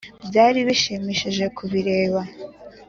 byari 0.27 0.59
bishimishije 0.67 1.45
ku 1.55 1.63
bireba. 1.71 2.21